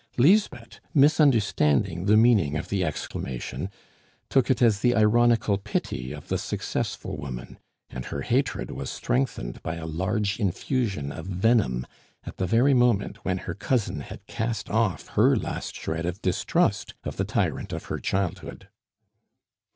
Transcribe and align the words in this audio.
Lisbeth, 0.17 0.79
misunderstanding 0.95 2.05
the 2.05 2.17
meaning 2.17 2.57
of 2.57 2.69
the 2.69 2.83
exclamation, 2.83 3.69
took 4.29 4.49
it 4.49 4.59
as 4.59 4.79
the 4.79 4.95
ironical 4.95 5.59
pity 5.59 6.11
of 6.11 6.27
the 6.27 6.39
successful 6.39 7.17
woman, 7.17 7.59
and 7.87 8.05
her 8.05 8.21
hatred 8.23 8.71
was 8.71 8.89
strengthened 8.89 9.61
by 9.61 9.75
a 9.75 9.85
large 9.85 10.39
infusion 10.39 11.11
of 11.11 11.27
venom 11.27 11.85
at 12.23 12.37
the 12.37 12.47
very 12.47 12.73
moment 12.73 13.17
when 13.17 13.37
her 13.37 13.53
cousin 13.53 13.99
had 13.99 14.25
cast 14.25 14.71
off 14.71 15.09
her 15.09 15.35
last 15.35 15.75
shred 15.75 16.07
of 16.07 16.19
distrust 16.23 16.95
of 17.03 17.17
the 17.17 17.23
tyrant 17.23 17.71
of 17.71 17.85
her 17.85 17.99
childhood. 17.99 18.69